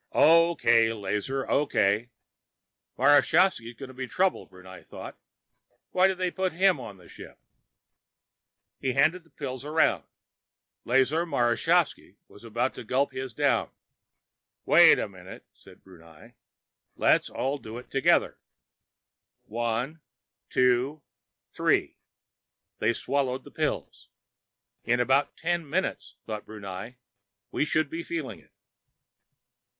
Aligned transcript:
"O.K., 0.13 0.91
Lazar, 0.93 1.47
O.K." 1.47 2.09
Marashovski's 2.97 3.75
gonna 3.75 3.93
be 3.93 4.07
trouble, 4.07 4.47
Brunei 4.47 4.81
thought. 4.81 5.15
Why 5.91 6.07
did 6.07 6.17
they 6.17 6.31
put 6.31 6.53
him 6.53 6.79
on 6.79 6.97
the 6.97 7.07
ship? 7.07 7.37
He 8.79 8.93
handed 8.93 9.23
the 9.23 9.29
pills 9.29 9.63
around. 9.63 10.03
Lazar 10.85 11.23
Marashovski 11.27 12.15
was 12.27 12.43
about 12.43 12.73
to 12.73 12.83
gulp 12.83 13.11
his 13.11 13.35
down. 13.35 13.69
"Wait 14.65 14.97
a 14.97 15.07
minute!" 15.07 15.45
said 15.53 15.83
Brunei. 15.83 16.33
"Let's 16.95 17.29
all 17.29 17.59
do 17.59 17.77
it 17.77 17.91
together." 17.91 18.39
"One, 19.45 20.01
two, 20.49 21.03
three!" 21.51 21.97
They 22.79 22.91
swallowed 22.93 23.43
the 23.43 23.51
pills. 23.51 24.07
In 24.83 24.99
about 24.99 25.37
ten 25.37 25.69
minutes, 25.69 26.15
thought 26.25 26.47
Brunei, 26.47 26.95
we 27.51 27.65
should 27.65 27.87
be 27.87 28.01
feeling 28.01 28.39
it. 28.39 28.51